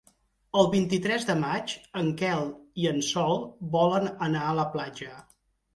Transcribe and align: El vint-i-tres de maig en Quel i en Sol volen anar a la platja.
El 0.61 0.69
vint-i-tres 0.75 1.27
de 1.27 1.35
maig 1.43 1.75
en 2.01 2.09
Quel 2.23 2.49
i 2.85 2.91
en 2.95 2.99
Sol 3.11 3.41
volen 3.79 4.13
anar 4.31 4.49
a 4.51 4.59
la 4.65 4.71
platja. 4.77 5.17